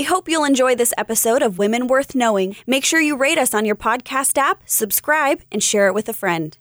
[0.00, 2.56] We hope you'll enjoy this episode of Women Worth Knowing.
[2.66, 6.14] Make sure you rate us on your podcast app, subscribe, and share it with a
[6.14, 6.56] friend.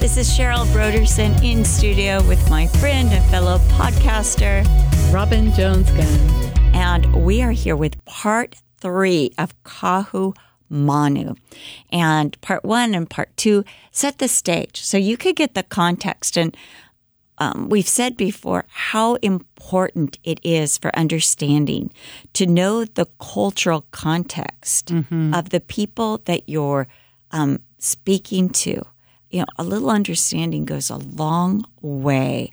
[0.00, 4.66] This is Cheryl Brodersen in studio with my friend and fellow podcaster,
[5.10, 6.54] Robin Jones Gunn.
[6.74, 10.36] And we are here with part three of Kahu
[10.68, 11.36] Manu.
[11.90, 16.36] And part one and part two set the stage so you could get the context.
[16.36, 16.54] And
[17.38, 21.92] um, we've said before how important it is for understanding
[22.32, 25.34] to know the cultural context mm-hmm.
[25.34, 26.86] of the people that you're
[27.32, 28.84] um, speaking to
[29.34, 32.52] you know, a little understanding goes a long way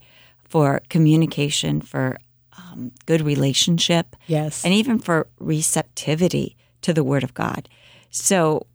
[0.50, 2.18] for communication, for
[2.58, 7.70] um, good relationship, yes, and even for receptivity to the Word of God.
[8.10, 8.66] So,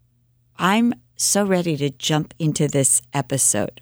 [0.57, 3.81] I'm so ready to jump into this episode.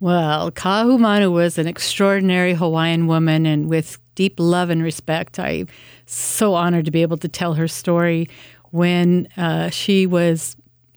[0.00, 5.68] Well, Kahumanu was an extraordinary Hawaiian woman, and with deep love and respect, I'm
[6.06, 8.28] so honored to be able to tell her story
[8.70, 10.56] when uh, she was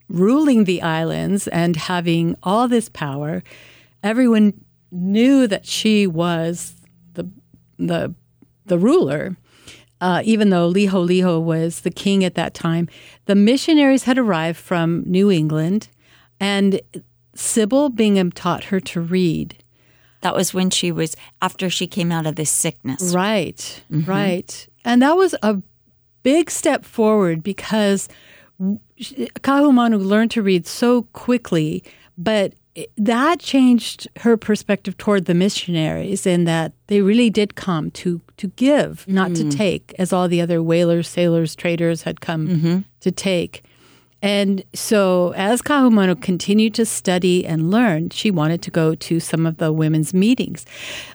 [0.09, 3.43] ruling the islands and having all this power,
[4.03, 4.53] everyone
[4.91, 6.75] knew that she was
[7.13, 7.29] the
[7.77, 8.13] the
[8.65, 9.37] the ruler.
[10.01, 12.89] Uh, even though Liholiho was the king at that time,
[13.25, 15.89] the missionaries had arrived from New England,
[16.39, 16.81] and
[17.35, 19.57] Sybil Bingham taught her to read.
[20.21, 23.13] That was when she was after she came out of this sickness.
[23.13, 24.09] Right, mm-hmm.
[24.09, 24.67] right.
[24.85, 25.61] And that was a
[26.23, 28.07] big step forward because
[28.99, 31.83] Kahumanu learned to read so quickly,
[32.17, 32.53] but
[32.97, 38.47] that changed her perspective toward the missionaries in that they really did come to to
[38.47, 39.49] give, not mm-hmm.
[39.49, 42.79] to take, as all the other whalers, sailors, traders had come mm-hmm.
[43.01, 43.63] to take.
[44.21, 49.45] And so, as Kahumanu continued to study and learn, she wanted to go to some
[49.45, 50.65] of the women's meetings.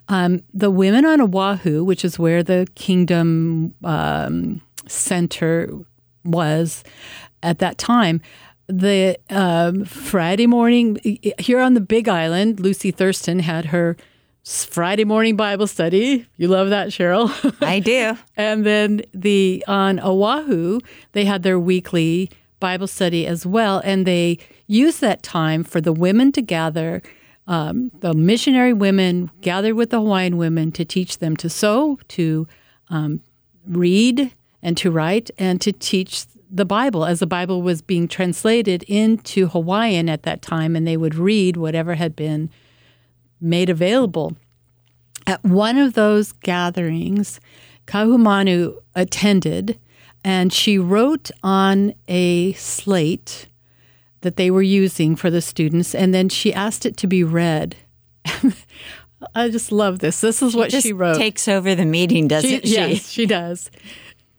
[0.08, 5.70] Um, the women on Oahu, which is where the kingdom um, center
[6.24, 6.82] was,
[7.42, 8.20] at that time,
[8.66, 10.98] the um, Friday morning
[11.38, 13.96] here on the Big Island, Lucy Thurston had her
[14.44, 16.26] Friday morning Bible study.
[16.36, 17.30] You love that, Cheryl.
[17.64, 18.16] I do.
[18.36, 20.80] and then the on Oahu,
[21.12, 22.30] they had their weekly
[22.60, 27.02] Bible study as well, and they used that time for the women to gather.
[27.46, 32.48] Um, the missionary women gathered with the Hawaiian women to teach them to sew, to
[32.90, 33.20] um,
[33.66, 38.82] read, and to write, and to teach the Bible as the Bible was being translated
[38.84, 42.50] into Hawaiian at that time, and they would read whatever had been
[43.40, 44.36] made available.
[45.26, 47.40] At one of those gatherings,
[47.86, 49.78] Kahumanu attended,
[50.26, 53.46] and she wrote on a slate
[54.22, 57.76] that they were using for the students, and then she asked it to be read.
[59.36, 60.20] I just love this.
[60.20, 61.16] This is she what she wrote.
[61.16, 62.66] Takes over the meeting, doesn't she?
[62.66, 62.74] she?
[62.74, 63.70] Yes, she does.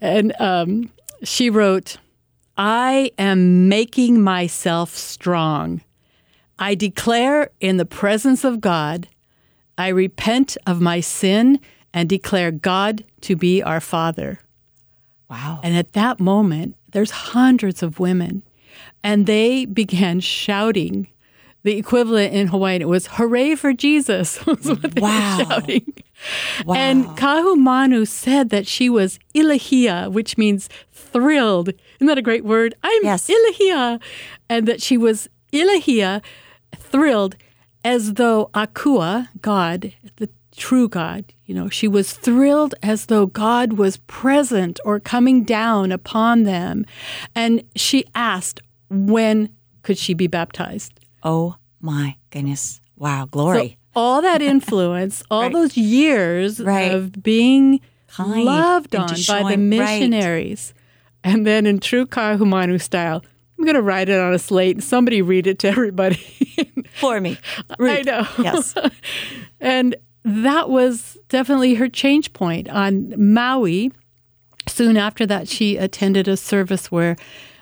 [0.02, 0.92] And um,
[1.24, 1.96] she wrote,
[2.58, 5.80] I am making myself strong.
[6.60, 9.08] I declare in the presence of God,
[9.78, 11.62] I repent of my sin
[11.94, 14.40] and declare God to be our Father.
[15.30, 15.60] Wow.
[15.64, 18.44] And at that moment, there's hundreds of women,
[19.04, 21.08] and they began shouting.
[21.64, 25.38] The equivalent in Hawaiian it was "Hooray for Jesus!" was what they wow.
[25.38, 25.94] were shouting.
[26.66, 26.76] Wow.
[26.76, 31.70] And Kahumanu said that she was ilahia, which means thrilled.
[31.70, 32.74] Isn't that a great word?
[32.84, 33.30] I'm yes.
[33.30, 34.02] ilahia.
[34.50, 36.22] And that she was ilahia,
[36.76, 37.36] thrilled,
[37.84, 43.74] as though Akua, God, the true God, you know, she was thrilled as though God
[43.74, 46.86] was present or coming down upon them.
[47.34, 48.60] And she asked,
[48.90, 49.50] when
[49.84, 51.00] could she be baptized?
[51.24, 52.82] Oh my goodness.
[52.98, 53.70] Wow, glory.
[53.70, 55.54] So all that influence, all right.
[55.54, 56.92] those years right.
[56.92, 60.74] of being kind loved on showing, by the missionaries.
[60.76, 61.34] Right.
[61.34, 63.24] And then in true Kahumanu style,
[63.58, 66.16] I'm going to write it on a slate and somebody read it to everybody.
[66.94, 67.38] For me.
[67.80, 68.28] I know.
[68.40, 68.76] Yes.
[69.60, 69.96] and
[70.28, 73.92] that was definitely her change point on Maui.
[74.68, 77.16] Soon after that, she attended a service where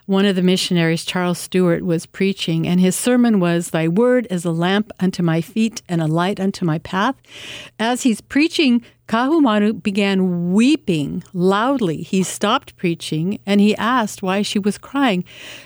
[0.08, 4.46] one of the missionaries, Charles Stewart, was preaching, and his sermon was, Thy word is
[4.46, 7.16] a lamp unto my feet and a light unto my path.
[7.80, 12.02] As he's preaching, Kahumanu began weeping loudly.
[12.02, 15.24] He stopped preaching and he asked why she was crying.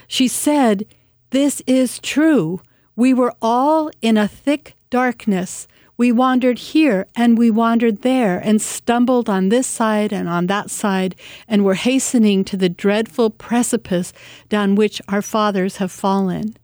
[0.08, 0.86] She said,
[1.30, 2.62] This is true.
[2.96, 5.68] We were all in a thick darkness.
[6.00, 10.72] We wandered here and we wandered there and stumbled on this side and on that
[10.72, 11.14] side
[11.46, 14.14] and were hastening to the dreadful precipice
[14.48, 16.56] down which our fathers have fallen.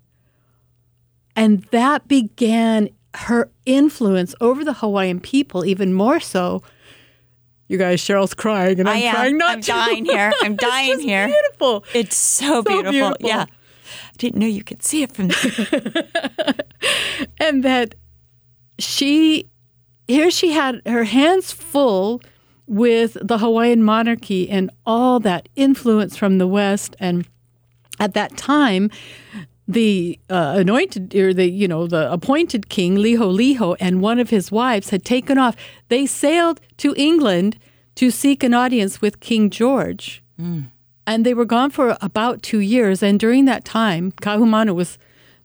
[1.35, 6.63] And that began her influence over the Hawaiian people, even more so,
[7.67, 9.15] You guys, Cheryl's crying, and I'm I am.
[9.15, 9.67] trying not I'm to.
[9.67, 10.31] dying here.
[10.43, 11.27] I'm dying It's here.
[11.27, 11.83] Beautiful.
[11.93, 12.91] It's so, beautiful.
[12.91, 13.27] beautiful.
[13.27, 13.45] Yeah.
[13.49, 16.55] I didn't know you could see it from there.
[17.41, 17.95] and that
[18.79, 19.47] she
[20.07, 22.21] here she had her hands full
[22.67, 26.95] with the Hawaiian monarchy and all that influence from the West.
[26.99, 27.27] And
[27.99, 28.89] at that time
[29.67, 34.51] the uh, anointed or the you know the appointed king Liholiho and one of his
[34.51, 35.55] wives had taken off.
[35.89, 37.57] They sailed to England
[37.95, 40.23] to seek an audience with King George.
[41.07, 43.01] And they were gone for about two years.
[43.01, 44.97] And during that time, Kahumanu was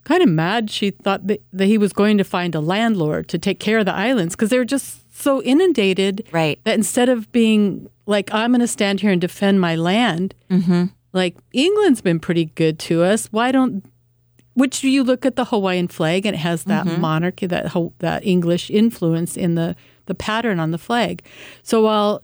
[0.05, 0.70] kind of mad.
[0.70, 3.85] She thought that, that he was going to find a landlord to take care of
[3.87, 6.58] the islands because they were just so inundated Right.
[6.64, 10.35] that instead of being like, I'm going to stand here and defend my land,
[11.12, 13.26] like England's been pretty good to us.
[13.31, 13.85] Why don't
[14.55, 18.26] which you look at the Hawaiian flag and it has that monarchy, that Ho- that
[18.26, 19.76] English influence in the
[20.06, 21.23] the pattern on the flag.
[21.62, 22.23] So while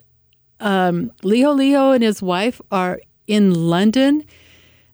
[0.61, 4.25] um, Liholiho and his wife are in London,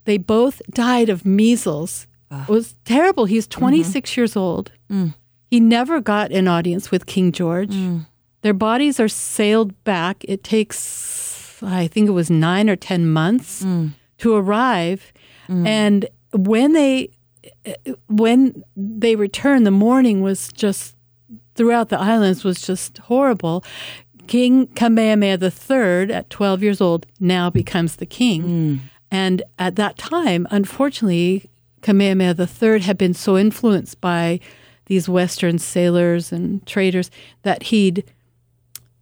[0.05, 2.07] they both died of measles.
[2.33, 3.27] It was terrible.
[3.27, 3.61] He's mm-hmm.
[3.61, 4.73] 26 years old.
[4.91, 5.15] Mm.
[5.51, 7.75] He never got an audience with King George.
[7.75, 8.07] Mm.
[8.41, 10.25] Their bodies are sailed back.
[10.27, 13.93] It takes, I think it was nine or 10 months mm.
[14.19, 15.13] to arrive.
[15.67, 17.11] And when they
[18.09, 20.97] when they returned, the mourning was just
[21.55, 23.65] throughout the islands was just horrible.
[24.27, 28.81] King Kamehameha III, at 12 years old, now becomes the king.
[29.11, 31.51] And at that time, unfortunately,
[31.83, 34.41] Kamehameha III had been so influenced by
[34.87, 37.11] these Western sailors and traders
[37.43, 38.05] that he'd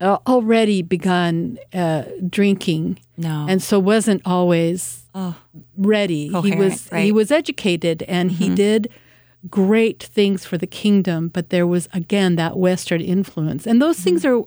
[0.01, 3.47] uh, already begun uh, drinking No.
[3.49, 5.35] and so wasn't always Oh.
[5.77, 6.29] ready.
[6.29, 7.07] he was he right.
[7.09, 7.17] Mm-hmm.
[7.17, 8.89] was educated and he did
[9.49, 14.25] great things for the kingdom, but there was again that Western influence, and those things
[14.25, 14.43] are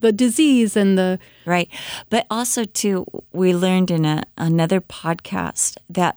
[0.00, 1.68] the disease and the Right.
[2.08, 6.16] But also, too, we learned in a, another podcast that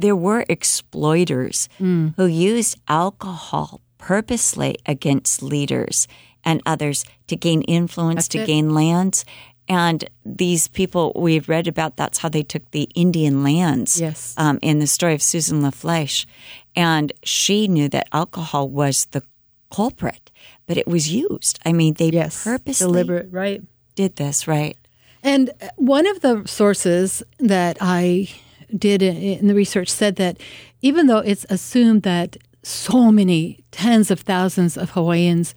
[0.00, 2.14] there were exploiters Mm.
[2.16, 6.08] who used alcohol purposely against leaders
[6.44, 8.46] and others to gain influence, That's to it.
[8.46, 9.24] gain lands.
[9.68, 14.34] And these people we've read about, that's how they took the Indian lands Yes.
[14.36, 16.26] um, in the story of Susan La Flesche.
[16.74, 19.22] And she knew that alcohol was the
[19.70, 20.30] culprit,
[20.66, 21.58] but it was used.
[21.64, 23.62] I mean, they yes purposely deliberate right.
[23.94, 24.76] did this, right?
[25.22, 28.28] And one of the sources that I
[28.76, 30.38] did in in the research said that
[30.82, 35.54] even though it's assumed that so many tens of thousands of Hawaiians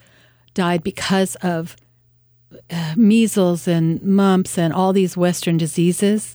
[0.54, 1.76] died because of
[2.70, 6.34] uh, measles and mumps and all these Western diseases,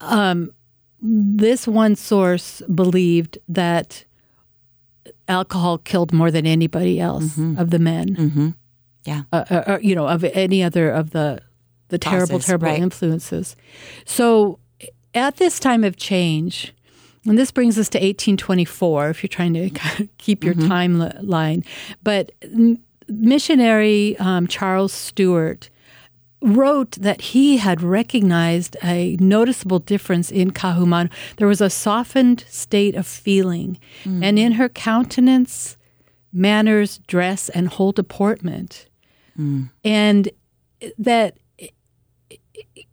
[0.00, 0.52] um,
[1.02, 4.04] this one source believed that
[5.28, 8.48] alcohol killed more than anybody else of the men Mm-hmm.
[9.04, 9.22] Yeah.
[9.32, 11.40] uh, uh, uh, you know, of any other of the
[11.88, 12.82] the terrible, Causes, terrible right.
[12.82, 13.54] influences.
[14.04, 14.58] So,
[15.16, 16.72] at this time of change,
[17.24, 20.70] and this brings us to 1824, if you're trying to kind of keep your Mm-hmm.
[20.70, 21.64] timeline,
[22.02, 22.30] but
[23.08, 25.70] missionary um, Charles Stewart
[26.42, 31.10] wrote that he had recognized a noticeable difference in Kahumanu.
[31.38, 34.22] There was a softened state of feeling, Mm.
[34.22, 35.76] and in her countenance,
[36.32, 38.86] manners, dress, and whole deportment.
[39.84, 40.30] And
[40.98, 41.36] that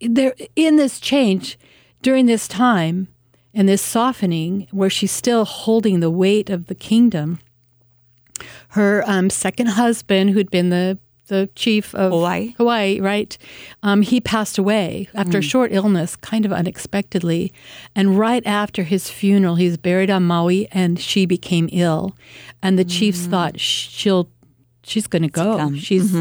[0.02, 1.58] there in this change
[2.04, 3.08] during this time
[3.54, 7.40] and this softening where she's still holding the weight of the kingdom
[8.70, 12.54] her um, second husband who'd been the the chief of Hawaii.
[12.58, 13.38] Hawaii, right?
[13.82, 17.54] Um, he passed away after a short illness, kind of unexpectedly.
[17.96, 22.16] And right after his funeral, he was buried on Maui, and she became ill.
[22.62, 24.30] And the chiefs thought she'll,
[24.84, 25.74] she's going to go.
[25.76, 26.14] She's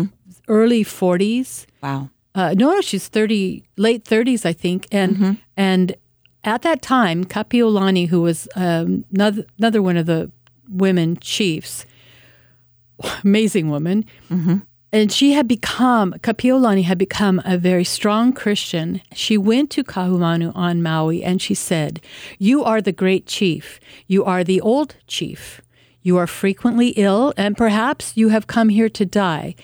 [0.47, 1.67] early forties.
[1.83, 2.11] Wow.
[2.35, 4.87] Uh, no, no, she's thirty, late thirties, I think.
[4.91, 5.17] And
[5.57, 5.95] and
[6.45, 10.31] at that time, Kapiolani, who was um, another, another one of the
[10.69, 11.85] women chiefs,
[13.25, 14.05] amazing woman,
[14.93, 19.01] and she had become Kapiolani had become a very strong Christian.
[19.15, 22.01] She went to Kahumanu on Maui and she said,
[22.39, 23.79] "You are the great chief.
[24.07, 25.61] You are the old chief.
[26.03, 29.55] You are frequently ill, and perhaps you have come here to die.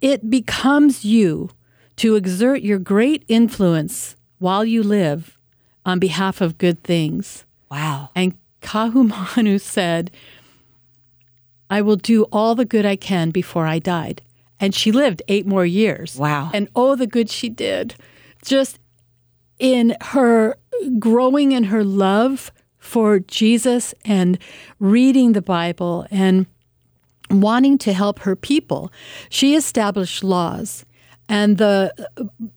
[0.00, 1.50] It becomes you
[1.96, 5.38] to exert your great influence while you live
[5.84, 8.10] on behalf of good things." Wow.
[8.14, 10.10] And Kahumanu said,
[11.70, 14.22] I will do all the good I can before I died.
[14.60, 16.16] And she lived eight more years.
[16.16, 16.50] Wow.
[16.54, 17.94] And oh, the good she did.
[18.44, 18.78] Just
[19.58, 20.56] in her
[20.98, 24.38] growing in her love for Jesus and
[24.78, 26.46] reading the Bible and
[27.30, 28.92] wanting to help her people,
[29.28, 30.84] she established laws
[31.28, 31.92] and the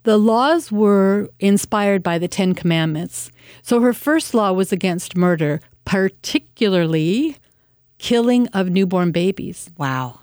[0.03, 3.31] the laws were inspired by the Ten Commandments.
[3.61, 7.37] So her first law was against murder, particularly
[7.97, 9.69] killing of newborn babies.
[9.77, 10.19] Wow.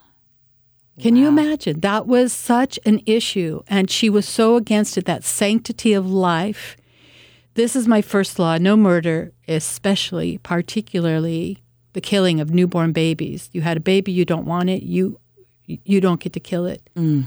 [1.01, 1.81] Can you imagine?
[1.81, 5.07] That was such an issue, and she was so against it.
[5.07, 6.77] That sanctity of life.
[7.55, 11.59] This is my first law: no murder, especially, particularly
[11.95, 13.49] the killing of newborn babies.
[13.53, 15.19] You had a baby, you don't want it, you
[15.67, 16.83] you don't get to kill it.
[16.97, 17.27] I-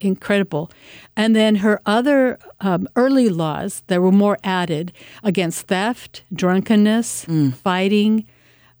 [0.00, 0.70] Incredible.
[1.16, 7.26] And then her other um, early laws, there were more added against theft, drunkenness,
[7.62, 8.24] fighting,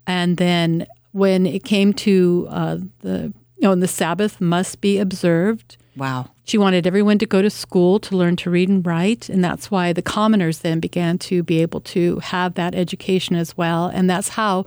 [0.06, 5.76] and then when it came to uh, the you know, the Sabbath must be observed.
[5.96, 6.28] Wow.
[6.44, 9.70] She wanted everyone to go to school to learn to read and write, and that's
[9.70, 13.86] why the commoners then began to be able to have that education as well.
[13.86, 14.66] And that's how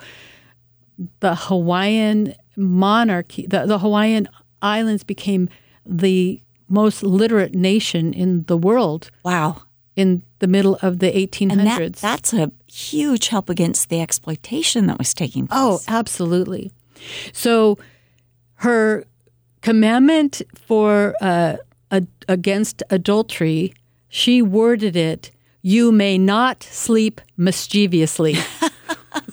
[1.19, 4.27] the Hawaiian monarchy, the, the Hawaiian
[4.61, 5.49] Islands became
[5.89, 9.63] the most literate nation in the world Wow.
[9.95, 11.51] in the middle of the 1800s.
[11.51, 15.59] And that, that's a huge help against the exploitation that was taking place.
[15.59, 16.71] Oh, absolutely.
[17.33, 17.77] So
[18.55, 19.03] her
[19.61, 21.57] commandment for uh,
[21.91, 23.73] a, against adultery,
[24.09, 25.31] she worded it,
[25.61, 28.35] "You may not sleep mischievously."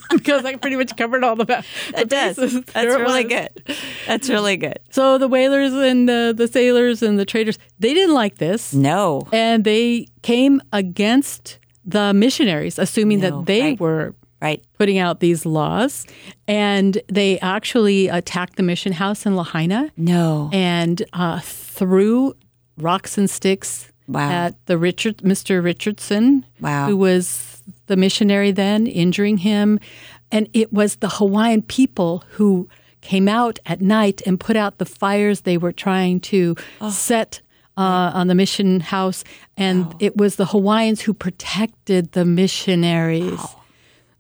[0.11, 2.37] because I pretty much covered all the, ba- the it does.
[2.37, 2.53] bases.
[2.65, 3.51] That's There really good.
[4.07, 4.79] That's really good.
[4.91, 8.73] So the whalers and the, the sailors and the traders, they didn't like this.
[8.75, 9.23] No.
[9.33, 13.81] And they came against the missionaries, assuming No, that they right.
[13.81, 14.63] were Right.
[14.79, 16.05] putting out these laws.
[16.47, 20.51] And they actually attacked the mission house in Lahaina No.
[20.53, 22.35] and uh, threw
[22.77, 24.31] rocks and sticks Wow.
[24.31, 25.65] at the Richard, Mr.
[25.65, 26.87] Richardson, Wow.
[26.89, 27.56] who was
[27.87, 29.79] the missionary then, injuring him.
[30.33, 32.69] And it was the Hawaiian people who
[33.01, 36.91] came out at night and put out the fires they were trying to Oh.
[36.91, 37.41] set
[37.79, 39.23] uh, on the mission house.
[39.57, 43.41] And it was the Hawaiians who protected the missionaries.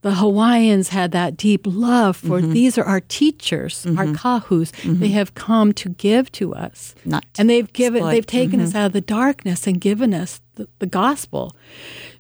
[0.03, 2.53] The Hawaiians had that deep love for Mm-hmm.
[2.53, 4.71] these are our teachers, our kahus.
[4.85, 6.95] They have come to give to us.
[7.05, 8.11] Not and they've given exploit.
[8.13, 11.57] they've taken us out of the darkness and given us the, the gospel.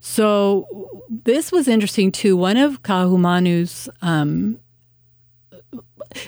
[0.08, 2.36] So this was interesting too.
[2.36, 4.60] One of Kahumanu's um,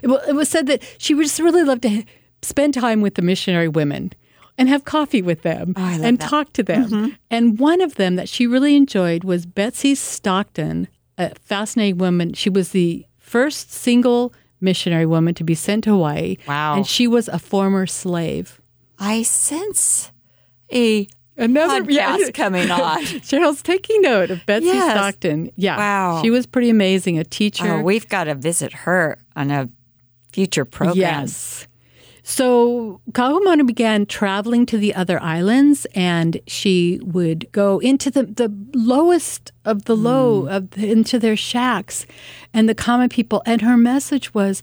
[0.02, 2.02] it, it was said that she would just really love to
[2.42, 4.12] spend time with the missionary women
[4.58, 6.12] and have coffee with them Oh, and that.
[6.14, 6.28] Mm-hmm.
[6.28, 7.16] talk to them.
[7.30, 12.32] And one of them that she really enjoyed was Betsy Stockton, a fascinating woman.
[12.34, 16.36] She was the first single missionary woman to be sent to Hawaii.
[16.48, 16.74] Wow.
[16.74, 18.60] And she was a former slave.
[18.98, 20.10] I sense
[20.72, 21.06] a
[21.38, 23.04] Another podcast coming on.
[23.22, 24.92] Cheryl's taking note of Betsy Yes.
[24.92, 25.50] Stockton.
[25.56, 25.76] Yeah.
[25.76, 26.22] Wow.
[26.22, 27.74] She was pretty amazing, a teacher.
[27.74, 29.70] Oh, we've got to visit her on a
[30.32, 30.96] future program.
[30.96, 31.68] Yes.
[32.24, 38.54] So Kahumanu began traveling to the other islands, and she would go into the, the
[38.74, 40.48] lowest of the low hmm.
[40.48, 42.04] of the, into their shacks,
[42.52, 43.42] and the common people.
[43.46, 44.60] And her message was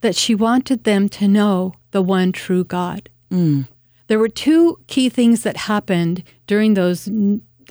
[0.00, 3.10] that she wanted them to know the one true God.
[3.30, 3.62] Hmm.
[4.06, 7.08] There were two key things that happened during those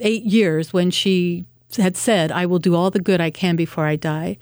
[0.00, 3.86] eight years when she had said, "I will do all the good I can before
[3.86, 4.38] I die."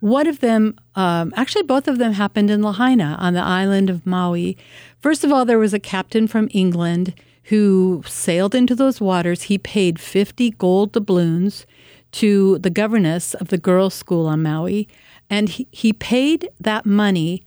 [0.00, 4.04] One of them, um, actually, both of them happened in Lahaina on the island of
[4.04, 4.56] Maui.
[4.98, 9.42] First of all, there was a captain from England who sailed into those waters.
[9.42, 11.66] He paid 50 gold doubloons
[12.12, 14.88] to the governess of the girls' school on Maui,
[15.30, 17.44] and he, he paid that money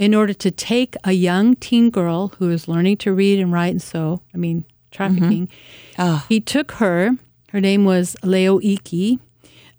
[0.00, 3.68] in order to take a young teen girl who was learning to read and write
[3.68, 5.46] and sew, I mean, trafficking.
[5.46, 6.02] Mm-hmm.
[6.02, 6.24] Ah.
[6.26, 7.10] He took her,
[7.50, 9.20] her name was Leoiki,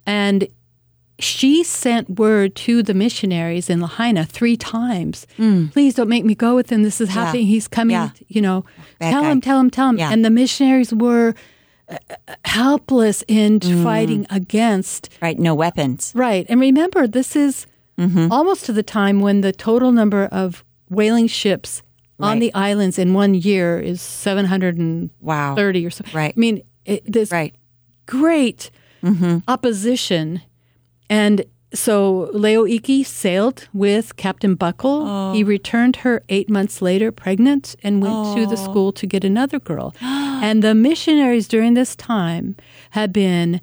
[0.06, 0.48] and
[1.18, 5.26] she sent word to the missionaries in Lahaina three times.
[5.40, 5.72] Mm.
[5.72, 6.84] Please don't make me go with him.
[6.84, 7.48] This is happening.
[7.48, 7.96] He's coming.
[7.96, 8.10] Yeah.
[8.28, 8.64] You know,
[9.00, 9.32] Bad tell guy.
[9.32, 9.98] him, tell him, tell him.
[9.98, 10.12] Yeah.
[10.12, 11.34] And the missionaries were
[11.90, 11.98] uh,
[12.46, 13.84] helpless in mm.
[13.84, 15.38] fighting against Right.
[15.38, 16.12] No weapons.
[16.16, 16.46] Right.
[16.48, 17.66] And remember, this is
[17.98, 18.32] Mm-hmm.
[18.32, 21.82] almost to the time when the total number of whaling ships
[22.20, 25.56] on the islands in one year is 730 Wow.
[25.58, 26.04] or so.
[26.14, 26.34] Right.
[26.36, 27.54] I mean, it, this Right.
[28.06, 28.70] great
[29.48, 30.42] opposition.
[31.10, 35.34] And so Leoiki sailed with Captain Buckle.
[35.34, 39.60] He returned her eight months later, pregnant, and went to the school to get another
[39.60, 39.96] girl.
[40.02, 42.56] and the missionaries during this time
[42.92, 43.62] had been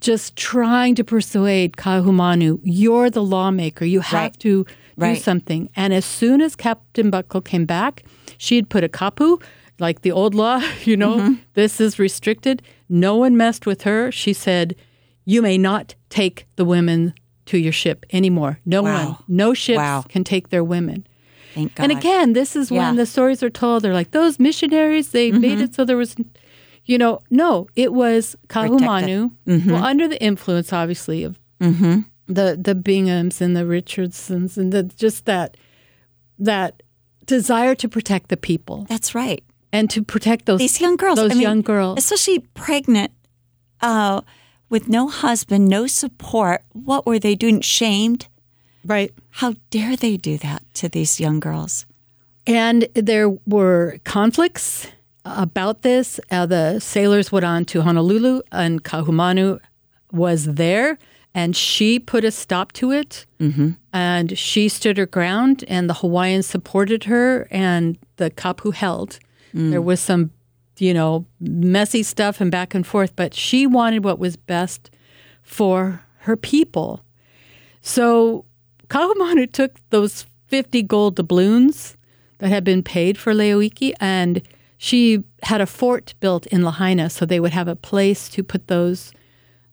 [0.00, 3.84] just trying to persuade Kahumanu, you're the lawmaker.
[3.84, 4.40] You have Right.
[4.40, 4.66] to do
[4.96, 5.20] Right.
[5.22, 5.68] something.
[5.76, 8.02] And as soon as Captain Buckle came back,
[8.38, 9.40] she had put a kapu,
[9.78, 11.34] like the old law, you know, Mm-hmm.
[11.54, 12.62] this is restricted.
[12.88, 14.10] No one messed with her.
[14.12, 14.74] She said,
[15.24, 17.12] You may not take the women
[17.46, 18.58] to your ship anymore.
[18.64, 19.04] No Wow.
[19.06, 20.04] one, no ships Wow.
[20.08, 21.06] can take their women.
[21.78, 22.78] And again, this is Yeah.
[22.86, 23.82] when the stories are told.
[23.82, 25.08] They're like those missionaries.
[25.10, 26.14] They made it so there was,
[26.86, 29.30] you know, no, it was Kahumanu.
[29.46, 35.24] Well, under the influence, obviously, of the the Binghams and the Richardsons, and the just
[35.26, 35.56] that
[36.38, 36.82] that
[37.26, 39.42] desire to protect the people That's right.
[39.72, 41.16] and to protect those These young girls.
[41.16, 41.98] Those I mean, young girls.
[41.98, 43.10] especially pregnant,
[43.80, 44.20] uh,
[44.68, 46.62] with no husband, no support.
[46.72, 47.60] What were they doing?
[47.62, 48.28] Shamed.
[48.84, 49.12] right.
[49.30, 51.84] How dare they do that to these young girls?
[52.46, 54.86] And there were conflicts
[55.26, 56.20] about this.
[56.30, 59.60] Uh, the sailors went on to Honolulu, and Kahumanu
[60.12, 60.98] was there,
[61.34, 63.26] and she put a stop to it.
[63.40, 63.70] Mm-hmm.
[63.92, 69.18] And she stood her ground, and the Hawaiians supported her, and the kapu held.
[69.70, 70.32] There was some,
[70.76, 74.90] you know, messy stuff and back and forth, but she wanted what was best
[75.42, 77.02] for her people.
[77.80, 78.44] So
[78.88, 81.96] Kahumanu took those 50 gold doubloons
[82.38, 84.42] that had been paid for Leoiki and
[84.78, 88.66] she had a fort built in Lahaina so they would have a place to put
[88.68, 89.12] those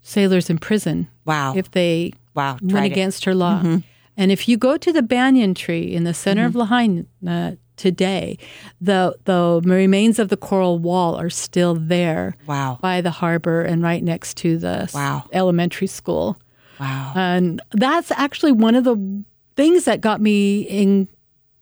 [0.02, 1.54] sailors in prison Wow.
[1.56, 2.92] if they Wow, went tried it.
[2.92, 3.60] against her law.
[3.60, 3.78] Mm-hmm.
[4.18, 6.60] And if you go to the banyan tree in the center of mm-hmm.
[6.60, 8.38] Lahaina today,
[8.82, 12.78] the the remains of the coral wall are still there Wow.
[12.82, 15.24] by the harbor and right next to the Wow.
[15.34, 16.38] elementary school.
[16.80, 17.14] Wow.
[17.16, 19.24] And that's actually one of the
[19.56, 21.08] things that got me in,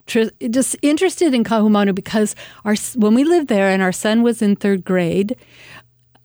[0.07, 4.55] just interested in Kahumanu because our when we lived there and our son was in
[4.55, 5.35] third grade,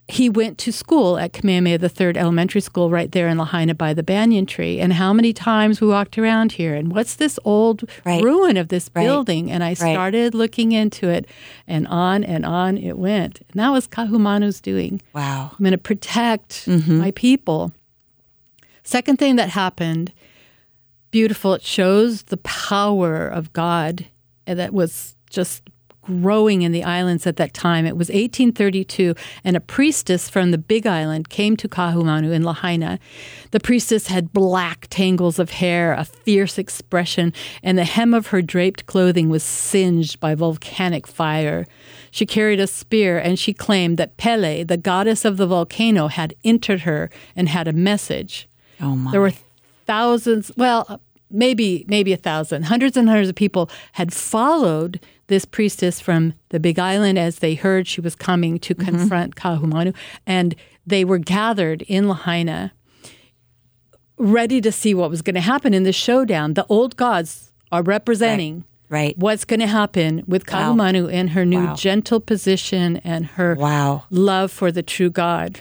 [0.09, 3.92] he went to school at Kamehameha the Third Elementary School right there in Lahaina by
[3.92, 4.78] the banyan tree.
[4.78, 8.23] And how many times we walked around here and what's this old Right.
[8.23, 9.02] ruin of this Right.
[9.02, 9.50] building?
[9.50, 11.26] And I started looking into it
[11.66, 13.40] and on and on it went.
[13.50, 15.00] And that was Kahumanu's doing.
[15.12, 15.50] wow.
[15.50, 16.99] I'm going to protect mm-hmm.
[16.99, 17.73] my people.
[18.85, 20.12] Second thing that happened,
[21.17, 24.05] beautiful, it shows the power of God
[24.45, 25.63] that was just
[26.03, 27.87] growing in the islands at that time.
[27.87, 32.99] It was 1832, and a priestess from the Big Island came to Kahumanu in Lahaina.
[33.52, 38.43] The priestess had black tangles of hair, a fierce expression, and the hem of her
[38.43, 41.65] draped clothing was singed by volcanic fire.
[42.11, 46.35] She carried a spear, and she claimed that Pele, the goddess of the volcano, had
[46.45, 48.47] entered her and had a message.
[48.83, 49.13] Oh my.
[49.13, 49.33] There were
[49.87, 56.00] thousands, well, maybe maybe a thousand, hundreds and hundreds of people had followed this priestess
[56.00, 58.89] from the Big Island as they heard she was coming to mm-hmm.
[58.97, 59.95] confront Kahumanu,
[60.26, 60.54] and
[60.86, 62.73] they were gathered in Lahaina,
[64.19, 66.54] ready to see what was going to happen in the showdown.
[66.54, 68.65] The old gods are representing.
[68.89, 69.19] right.
[69.19, 70.75] What's going to happen with Wow.
[70.75, 71.75] Kahumanu and her new Wow.
[71.75, 74.04] gentle position and her Wow.
[74.10, 75.60] love for the true God.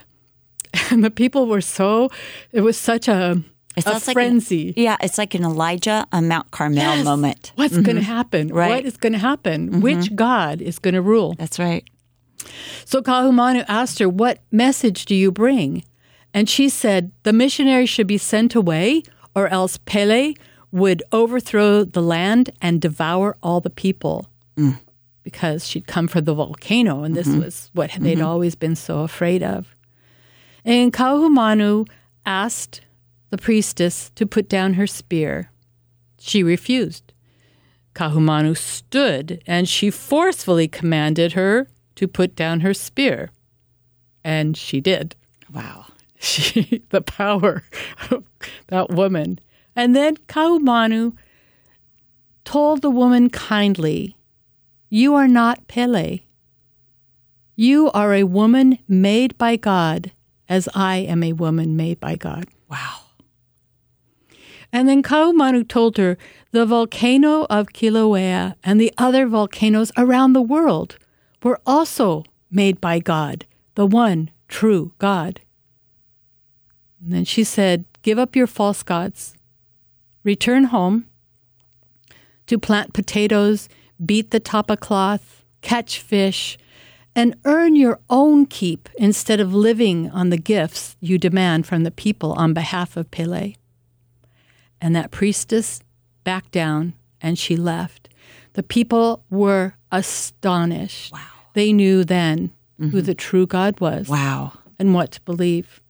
[0.91, 2.09] And the people were so,
[2.51, 3.41] it was such a,
[3.75, 4.73] It a sounds like an- frenzy.
[4.75, 7.05] yeah, it's like an Elijah on Mount Carmel Yes.
[7.05, 7.51] moment.
[7.55, 8.01] What's going to mm-hmm.
[8.01, 8.47] happen?
[8.49, 8.69] Right.
[8.69, 9.69] What is going to happen?
[9.69, 9.81] Mm-hmm.
[9.81, 11.35] Which God is going to rule?
[11.37, 11.83] That's right.
[12.85, 15.83] So Kahumanu asked her, What message do you bring?
[16.33, 19.03] And she said, The missionary should be sent away,
[19.35, 20.33] or else Pele
[20.71, 24.29] would overthrow the land and devour all the people.
[24.57, 24.79] Mm.
[25.23, 27.41] Because she'd come from the volcano, and this mm-hmm.
[27.41, 29.75] was what they'd always been so afraid of.
[30.63, 31.87] And Kahumanu
[32.25, 32.81] asked
[33.29, 35.51] the priestess to put down her spear.
[36.19, 37.13] She refused.
[37.93, 43.31] Kahumanu stood and she forcefully commanded her to put down her spear.
[44.23, 45.15] And she did.
[45.51, 45.85] Wow.
[46.17, 47.63] She, the power
[48.09, 48.23] of
[48.67, 49.37] that woman.
[49.75, 51.13] And then Kahumanu
[52.45, 54.15] told the woman kindly,
[54.89, 56.21] You are not Pele.
[57.55, 60.11] You are a woman made by God,
[60.49, 62.45] as I am a woman made by God.
[62.71, 63.04] Wow.
[64.75, 66.17] And then Kahumanu told her
[66.51, 70.97] the volcano of Kilauea and the other volcanoes around the world
[71.41, 75.39] were also made by God, the one true God.
[77.01, 79.33] And then she said, Give up your false gods,
[80.25, 81.05] return home
[82.45, 83.69] to plant potatoes,
[84.05, 86.57] beat the tapa cloth, catch fish,
[87.15, 91.91] and earn your own keep instead of living on the gifts you demand from the
[91.91, 93.55] people on behalf of Pele.
[94.85, 95.81] And that priestess
[96.23, 98.07] backed down and she left.
[98.53, 101.11] The people were astonished.
[101.11, 101.21] Wow.
[101.55, 102.99] They knew then who mm-hmm.
[102.99, 104.53] the true God was Wow.
[104.77, 105.81] and what to believe.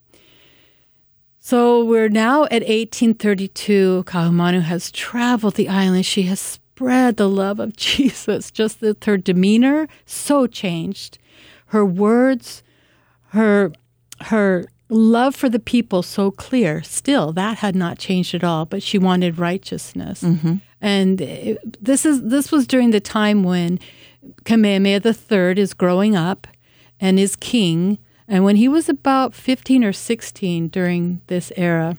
[1.38, 4.04] So we're now at 1832.
[4.06, 6.06] Kahumanu has traveled the island.
[6.06, 8.50] She has spread the love of Jesus.
[8.50, 11.18] Just that her demeanor so changed,
[11.66, 12.62] her words,
[13.32, 13.72] her
[14.22, 16.82] her love for the people so clear.
[16.82, 18.64] Still, that had not changed at all.
[18.64, 23.78] But she wanted righteousness, and And it, this is this was during the time when
[24.44, 26.46] Kamehameha III is growing up
[27.00, 27.98] and is king.
[28.28, 31.96] And when he was about 15 or 16 during this era,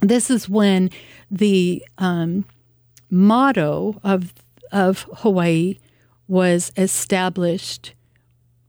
[0.00, 0.90] this is when
[1.30, 2.44] the um,
[3.10, 4.32] motto of
[4.70, 5.78] of Hawaii
[6.26, 7.94] was established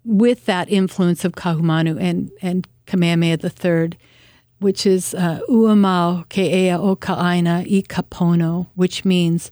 [0.06, 3.92] with that influence of Kahumanu and and Kamehameha III,
[4.60, 9.52] which is uh, Uamau Ke'ea o Ka'aina i Kapono, which means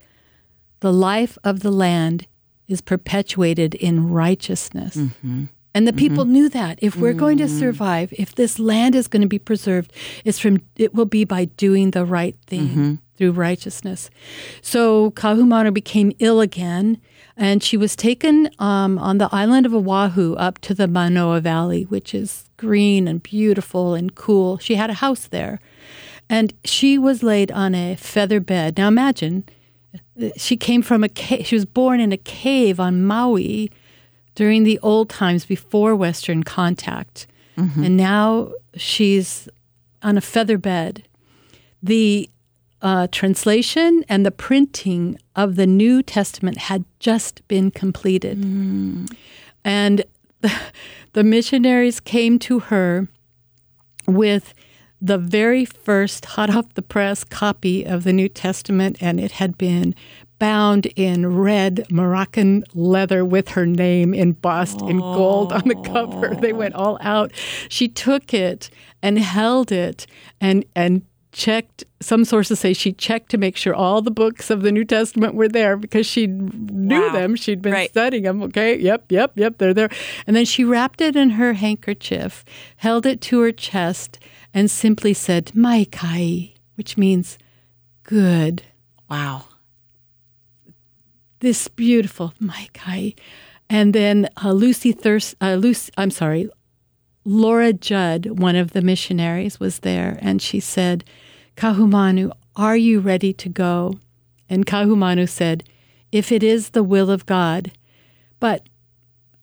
[0.80, 2.28] the life of the land
[2.67, 4.95] is perpetuated in righteousness.
[4.95, 5.45] Mm-hmm.
[5.73, 9.21] And the people knew that if we're going to survive, if this land is going
[9.21, 9.93] to be preserved,
[10.26, 14.10] it's from it will be by doing the right thing through righteousness.
[14.63, 17.00] So Kahumanu became ill again,
[17.38, 21.84] and she was taken um, on the island of Oahu up to the Manoa Valley,
[21.84, 24.58] which is green and beautiful and cool.
[24.58, 25.60] She had a house there,
[26.30, 28.78] and she was laid on a feather bed.
[28.78, 29.43] Now imagine,
[30.36, 31.45] she came from a cave.
[31.45, 33.71] She was born in a cave on Maui
[34.36, 37.28] during the old times before Western contact.
[37.86, 39.47] And now she's
[40.04, 41.04] on a feather bed.
[41.82, 42.30] The
[42.82, 48.38] uh, translation and the printing of the New Testament had just been completed.
[49.63, 50.04] And
[51.13, 53.08] the missionaries came to her
[54.08, 54.54] with
[55.02, 59.58] the very first hot off the press copy of the New Testament, and it had
[59.58, 59.94] been
[60.40, 66.36] bound in red Moroccan leather with her name embossed in gold on the cover.
[66.36, 67.32] They went all out.
[67.70, 68.70] She took it
[69.02, 70.06] and held it
[70.40, 71.04] and and
[71.38, 74.84] checked some sources say she checked to make sure all the books of the New
[74.84, 77.13] Testament were there because she knew Wow.
[77.13, 77.36] them.
[77.36, 77.89] She'd been Right.
[77.89, 78.41] studying them.
[78.43, 79.89] Okay, yep, yep, yep, they're there.
[80.26, 82.43] And then she wrapped it in her handkerchief,
[82.78, 84.17] held it to her chest,
[84.54, 87.38] and simply said, Mai Kai, which means
[88.04, 88.63] good.
[89.10, 89.45] Wow.
[91.39, 93.13] This beautiful Mai Kai.
[93.69, 96.50] And then uh, Lucy Thirst, uh, Lucy, I'm sorry,
[97.32, 101.04] Laura Judd, one of the missionaries, was there, and she said,
[101.58, 104.00] Kahumanu, are you ready to go?
[104.50, 105.66] And Kahumanu said,
[106.10, 107.72] If it is the will of God.
[108.40, 108.70] But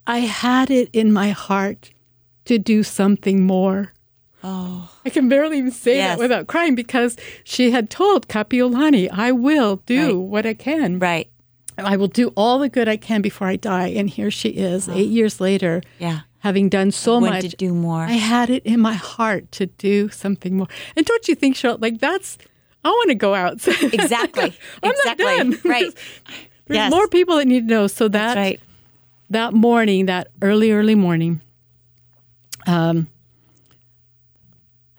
[0.06, 1.90] I had it in my heart
[2.46, 3.92] to do something more.
[4.42, 4.90] Oh.
[5.04, 6.16] I can barely even say Yes.
[6.16, 10.14] that without crying because she had told Kapiolani, I will do Right.
[10.16, 10.98] what I can.
[10.98, 11.28] Right.
[11.76, 13.88] I will do all the good I can before I die.
[13.88, 16.20] And here she is, eight years later, Yeah.
[16.44, 17.40] Having done so much.
[17.40, 18.02] to do more.
[18.02, 20.68] I had it in my heart to do something more.
[20.94, 22.36] And don't you think, Cheryl, like that's,
[22.84, 23.54] I want to go out.
[23.66, 24.52] Exactly.
[24.82, 25.24] I'm exactly.
[25.24, 25.58] not done.
[25.64, 25.94] Right.
[26.66, 26.90] There's Yes.
[26.90, 27.86] more people that need to know.
[27.86, 28.60] So that, That's right.
[29.30, 31.40] that morning, that early, early morning,
[32.66, 33.08] um,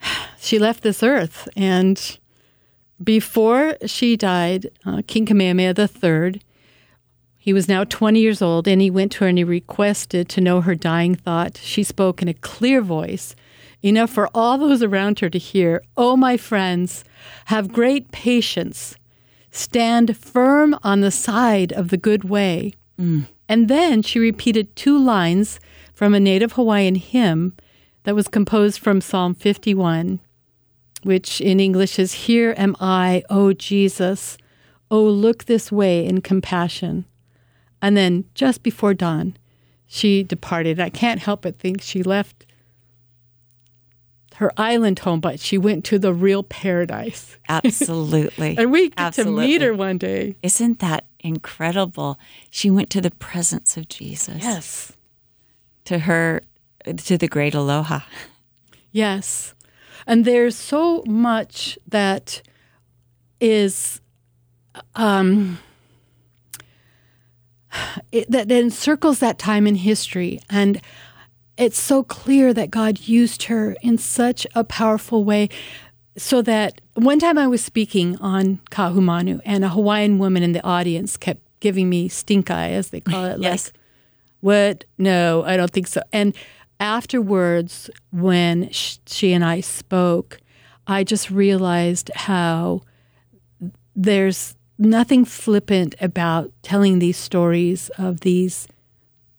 [0.40, 1.48] she left this earth.
[1.56, 2.18] And
[3.02, 6.40] before she died, uh, King Kamehameha III,
[7.46, 10.40] he was now 20 years old, and he went to her and he requested to
[10.40, 11.60] know her dying thought.
[11.62, 13.36] She spoke in a clear voice,
[13.84, 15.80] enough for all those around her to hear.
[15.96, 17.04] Oh, my friends,
[17.44, 18.96] have great patience.
[19.52, 22.72] Stand firm on the side of the good way.
[23.00, 23.26] Mm.
[23.48, 25.60] And then she repeated two lines
[25.94, 27.54] from a native Hawaiian hymn
[28.02, 30.18] that was composed from Psalm 51,
[31.04, 34.36] which in English is Here am I, O Jesus.
[34.90, 37.04] Oh, look this way in compassion.
[37.82, 39.36] And then just before dawn,
[39.86, 40.80] she departed.
[40.80, 42.46] I can't help but think she left
[44.36, 47.38] her island home, but she went to the real paradise.
[47.48, 48.56] Absolutely.
[48.58, 49.46] And we get Absolutely.
[49.46, 50.36] to meet her one day.
[50.42, 52.18] Isn't that incredible?
[52.50, 54.42] She went to the presence of Jesus.
[54.42, 54.92] Yes.
[55.86, 56.42] To her,
[56.84, 58.00] to the great aloha.
[58.92, 59.54] Yes.
[60.06, 62.42] And there's so much that
[63.40, 64.00] is
[64.94, 65.58] um,
[68.12, 70.40] it, that encircles that time in history.
[70.48, 70.80] And
[71.56, 75.48] it's so clear that God used her in such a powerful way.
[76.16, 80.64] So that one time I was speaking on Kahumanu, and a Hawaiian woman in the
[80.64, 83.38] audience kept giving me stink eye, as they call it.
[83.40, 83.66] Yes.
[83.66, 83.80] Like,
[84.40, 84.84] what?
[84.98, 86.02] No, I don't think so.
[86.12, 86.34] And
[86.78, 90.38] afterwards, when she and I spoke,
[90.86, 92.82] I just realized how
[93.94, 98.68] there's nothing flippant about telling these stories of these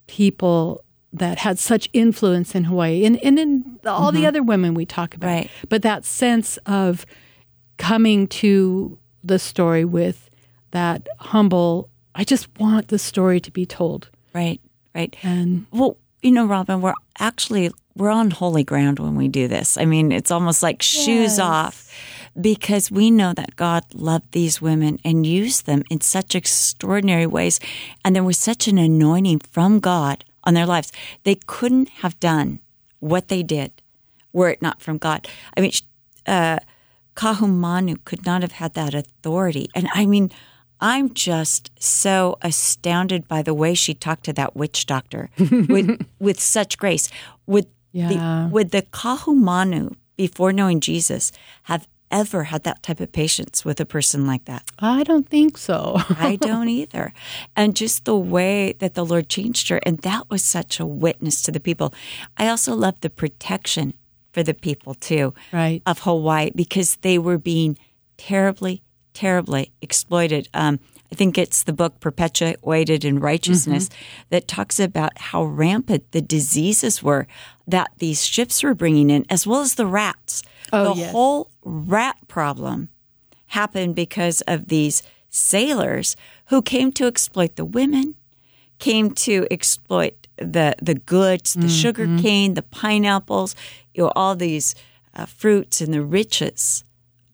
[0.06, 4.26] people that had such influence in Hawaii and, and in all the mm-hmm.
[4.26, 5.28] other women we talk about.
[5.28, 5.50] Right.
[5.68, 7.06] But that sense of
[7.76, 10.28] coming to the story with
[10.72, 14.10] that humble, I just want the story to be told.
[14.34, 14.60] Right.
[14.94, 15.16] Right.
[15.22, 19.76] And Well, you know, Robin, we're actually we're on holy ground when we do this.
[19.76, 21.40] I mean, it's almost like shoes Yes.
[21.40, 21.87] off
[22.40, 27.58] because we know that God loved these women and used them in such extraordinary ways.
[28.04, 30.92] And there was such an anointing from God on their lives.
[31.24, 32.60] They couldn't have done
[33.00, 33.72] what they did
[34.32, 35.26] were it not from God.
[35.56, 35.72] I mean,
[36.26, 36.58] uh,
[37.16, 39.68] Kahumanu could not have had that authority.
[39.74, 40.30] And I mean,
[40.80, 45.30] I'm just so astounded by the way she talked to that witch doctor
[45.68, 47.10] with with such grace.
[47.46, 48.08] Would Yeah.
[48.08, 51.32] the would the Kahumanu before knowing Jesus
[51.64, 54.62] have ever had that type of patience with a person like that?
[54.78, 55.96] I don't think so.
[56.18, 57.12] I don't either.
[57.56, 61.42] And just the way that the Lord changed her, and that was such a witness
[61.42, 61.92] to the people.
[62.36, 63.94] I also love the protection
[64.32, 65.82] for the people too Right.
[65.86, 67.78] of Hawaii because they were being
[68.16, 68.82] terribly,
[69.14, 70.48] terribly exploited.
[70.54, 74.26] Um, I think it's the book Perpetuated in Righteousness Mm-hmm.
[74.30, 77.26] that talks about how rampant the diseases were
[77.66, 80.42] that these ships were bringing in, as well as the rats.
[80.72, 81.12] Oh, the yes.
[81.12, 82.88] whole rat problem
[83.48, 88.14] happened because of these sailors who came to exploit the women,
[88.78, 92.18] came to exploit the the goods, the sugar Mm-hmm.
[92.22, 93.54] cane, the pineapples,
[93.94, 94.74] you know, all these
[95.14, 96.84] uh, fruits and the riches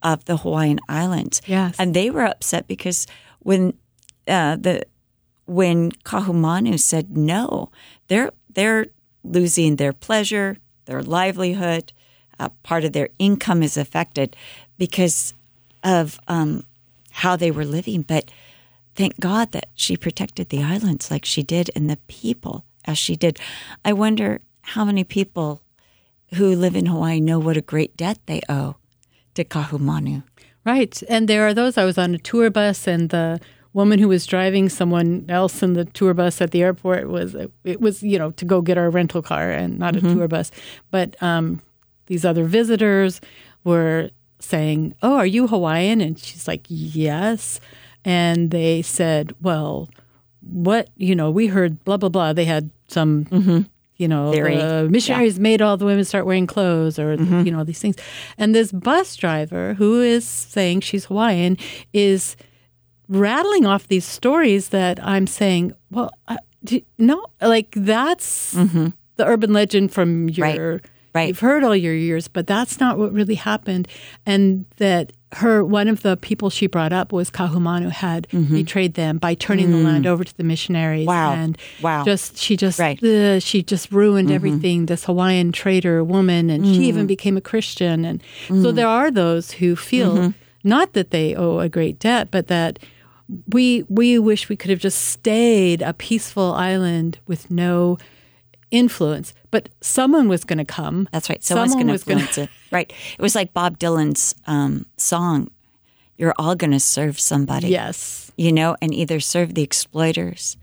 [0.01, 1.41] of the Hawaiian Islands.
[1.45, 1.75] Yes.
[1.79, 3.07] and they were upset because
[3.39, 3.73] when
[4.27, 4.83] uh, the
[5.45, 7.69] when Kahumanu said no,
[8.07, 8.87] they're they're
[9.23, 11.93] losing their pleasure, their livelihood,
[12.39, 14.35] uh, part of their income is affected
[14.77, 15.33] because
[15.83, 16.63] of um,
[17.11, 18.01] how they were living.
[18.01, 18.31] But
[18.95, 23.15] thank God that she protected the islands like she did and the people as she
[23.15, 23.39] did.
[23.83, 25.61] I wonder how many people
[26.33, 28.75] who live in Hawaii know what a great debt they owe
[29.35, 30.23] to Kahumanu.
[30.65, 31.01] Right.
[31.07, 31.77] And there are those.
[31.77, 33.39] I was on a tour bus, and the
[33.73, 37.81] woman who was driving someone else in the tour bus at the airport was it
[37.81, 40.49] was you know to go get our rental car and not a tour bus,
[40.89, 41.61] but um,
[42.07, 43.21] these other visitors
[43.63, 47.59] were saying, "Oh, are you Hawaiian?" And she's like, "Yes."
[48.03, 49.89] And they said, "Well,
[50.41, 51.31] what you know?
[51.31, 52.33] We heard blah blah blah.
[52.33, 53.61] They had some." Mm-hmm.
[53.97, 54.33] You know,
[54.89, 57.45] missionaries made all the women start wearing clothes, or mm-hmm.
[57.45, 57.95] you know these things.
[58.37, 61.57] And this bus driver, who is saying she's Hawaiian,
[61.93, 62.35] is
[63.07, 68.87] rattling off these stories that I'm saying, well, I, do, no, like that's mm-hmm.
[69.15, 70.85] the urban legend from your, Right.
[71.15, 71.29] Right.
[71.29, 73.87] you've heard all your years, but that's not what really happened.
[74.25, 78.53] And that her, one of the people she brought up was Kahumanu had mm-hmm.
[78.53, 79.85] betrayed them by turning the mm.
[79.85, 81.07] land over to the missionaries.
[81.07, 81.33] Wow.
[81.33, 82.03] And Wow.
[82.03, 83.01] just, she just, Right.
[83.03, 84.35] uh, she just ruined mm-hmm.
[84.35, 84.85] everything.
[84.85, 87.07] This Hawaiian traitor woman, and she even mm.
[87.07, 88.05] became a Christian.
[88.05, 88.75] And so mm.
[88.75, 90.29] there are those who feel mm-hmm.
[90.63, 92.79] not that they owe a great debt, but that
[93.51, 97.97] we we wish we could have just stayed a peaceful island with no
[98.71, 99.33] influence.
[99.51, 101.07] But someone was going to come.
[101.11, 101.43] That's right.
[101.43, 102.49] Someone's Someone going to was gonna- influence it.
[102.71, 102.91] Right.
[103.17, 105.49] It was like Bob Dylan's um, song,
[106.17, 107.69] You're all going to serve somebody.
[107.69, 108.31] Yes.
[108.37, 110.57] You know, and either serve the exploiters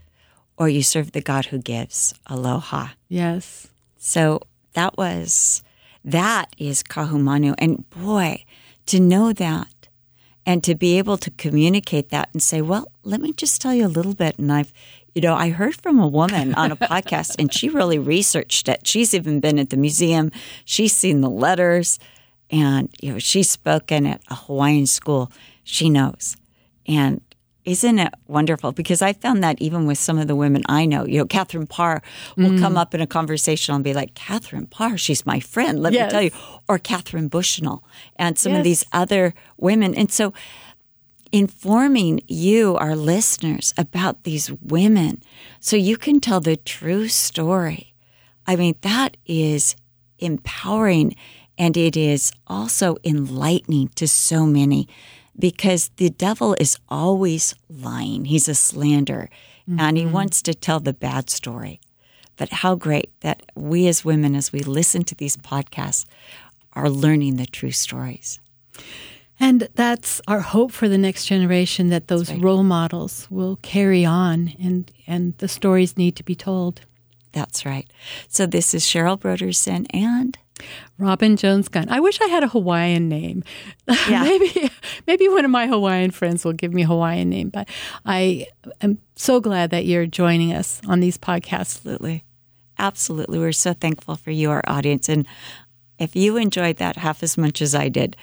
[0.57, 2.13] or you serve the God who gives.
[2.27, 2.89] Aloha.
[3.09, 3.67] Yes.
[3.97, 4.41] So
[4.73, 5.63] that was,
[6.05, 7.55] that is Kahumanu.
[7.57, 8.43] And boy,
[8.87, 9.87] to know that
[10.45, 13.87] and to be able to communicate that and say, well, let me just tell you
[13.87, 14.37] a little bit.
[14.37, 14.71] And I've,
[15.15, 18.87] you know, I heard from a woman on a podcast and she really researched it.
[18.87, 20.31] She's even been at the museum,
[20.65, 21.99] she's seen the letters,
[22.49, 25.31] and, you know, she's spoken at a Hawaiian school.
[25.63, 26.37] She knows.
[26.87, 27.21] And
[27.65, 28.73] isn't it wonderful?
[28.73, 31.67] Because I found that even with some of the women I know, you know, Catherine
[31.67, 32.01] Parr
[32.35, 32.59] will mm.
[32.59, 36.07] come up in a conversation and be like, Catherine Parr, she's my friend, let Yes.
[36.07, 36.31] me tell you.
[36.67, 37.83] Or Katharine Bushnell
[38.17, 39.95] and some of these other women.
[39.95, 40.33] And so
[41.33, 45.21] informing you, our listeners, about these women
[45.59, 47.95] so you can tell the true story.
[48.45, 49.75] I mean, that is
[50.19, 51.15] empowering
[51.57, 54.87] and it is also enlightening to so many
[55.37, 58.25] because the devil is always lying.
[58.25, 59.29] He's a slanderer
[59.67, 60.13] and he mm-hmm.
[60.13, 61.81] wants to tell the bad story.
[62.37, 66.05] But how great that we as women, as we listen to these podcasts,
[66.73, 68.39] are learning the true stories.
[69.39, 74.53] And that's our hope for the next generation that those role models will carry on
[74.61, 76.81] and, and the stories need to be told.
[77.31, 77.89] That's right.
[78.27, 80.37] So this is Cheryl Brodersen and
[80.99, 81.89] Robin Jones Gunn.
[81.89, 83.43] I wish I had a Hawaiian name.
[84.07, 84.23] Yeah.
[84.23, 84.69] maybe
[85.07, 87.49] maybe one of my Hawaiian friends will give me a Hawaiian name.
[87.49, 87.67] But
[88.05, 88.47] I
[88.81, 91.77] am so glad that you're joining us on these podcasts.
[91.77, 92.23] absolutely,
[92.77, 93.39] absolutely.
[93.39, 95.09] We're so thankful for you, our audience.
[95.09, 95.27] And
[95.99, 98.15] if you enjoyed that half as much as I did,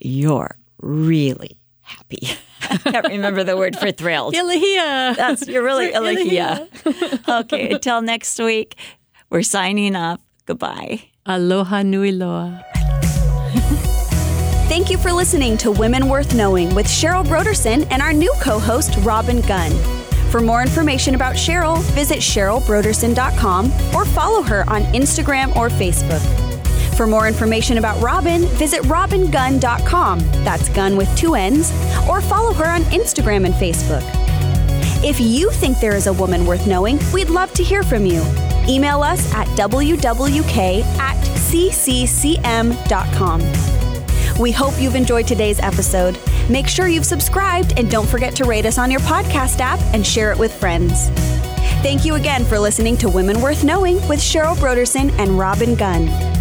[0.00, 2.28] you're really happy.
[2.62, 4.34] I can't remember the word for thrilled.
[4.34, 5.16] Ilahia.
[5.16, 6.68] That's you're really Ilahia.
[7.40, 8.76] okay, until next week,
[9.28, 10.20] we're signing off.
[10.46, 11.02] Goodbye.
[11.26, 12.64] Aloha nui loa.
[14.68, 18.58] Thank you for listening to Women Worth Knowing with Cheryl Brodersen and our new co
[18.58, 19.72] host, Robin Gunn.
[20.30, 26.20] For more information about Cheryl, visit CherylBrodersen.com or follow her on Instagram or Facebook.
[27.00, 30.18] For more information about Robin, visit robingunn.com.
[30.44, 31.72] That's gun with two N's,
[32.06, 34.02] or follow her on Instagram and Facebook.
[35.02, 38.22] If you think there is a woman worth knowing, we'd love to hear from you.
[38.68, 43.40] Email us at wwk at cccm.com.
[44.38, 46.18] We hope you've enjoyed today's episode.
[46.50, 50.06] Make sure you've subscribed and don't forget to rate us on your podcast app and
[50.06, 51.08] share it with friends.
[51.80, 56.39] Thank you again for listening to Women Worth Knowing with Cheryl Brodersen and Robin Gunn.